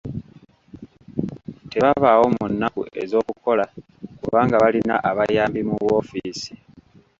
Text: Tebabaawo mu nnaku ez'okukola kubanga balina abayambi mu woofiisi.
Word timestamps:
Tebabaawo 1.71 2.25
mu 2.35 2.45
nnaku 2.51 2.81
ez'okukola 3.03 3.65
kubanga 4.21 4.55
balina 4.63 4.95
abayambi 5.09 5.61
mu 5.69 5.75
woofiisi. 5.85 6.51